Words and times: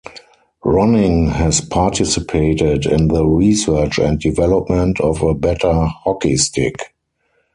Ronning 0.65 1.29
has 1.31 1.61
participated 1.61 2.87
in 2.87 3.09
the 3.09 3.23
research 3.23 3.99
and 3.99 4.19
development 4.19 4.99
of 4.99 5.21
a 5.21 5.35
better 5.35 5.71
hockey 5.85 6.37
stick. 6.37 6.95